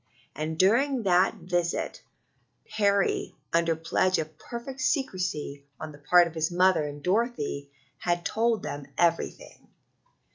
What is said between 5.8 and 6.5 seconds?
the part of his